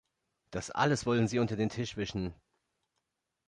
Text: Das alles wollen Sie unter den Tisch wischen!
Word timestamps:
Das 0.49 0.71
alles 0.71 1.05
wollen 1.05 1.27
Sie 1.27 1.37
unter 1.37 1.55
den 1.55 1.69
Tisch 1.69 1.95
wischen! 1.95 2.33